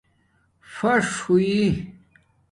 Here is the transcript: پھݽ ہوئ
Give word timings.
پھݽ 0.73 1.05
ہوئ 1.25 1.53